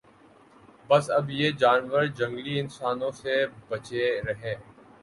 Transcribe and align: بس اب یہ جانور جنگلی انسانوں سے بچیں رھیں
بس 0.89 1.09
اب 1.17 1.29
یہ 1.31 1.51
جانور 1.59 2.03
جنگلی 2.17 2.59
انسانوں 2.59 3.11
سے 3.21 3.35
بچیں 3.69 4.21
رھیں 4.27 4.55